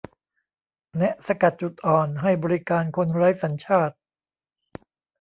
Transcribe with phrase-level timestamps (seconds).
[0.97, 3.95] แนะสกัดจุดอ่อนให้บริการคนไร้สัญชาติ